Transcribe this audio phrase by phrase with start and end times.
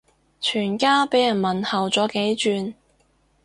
[0.39, 2.73] 全家俾人問候咗幾轉